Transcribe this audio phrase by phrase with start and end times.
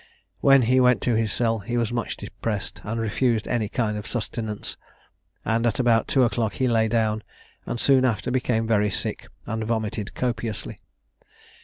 [0.39, 4.07] When he went to his cell, he was much depressed, and refused any kind of
[4.07, 4.75] sustenance;
[5.45, 7.21] and at about two o'clock he lay down,
[7.67, 10.79] and soon after became very sick, and vomited copiously.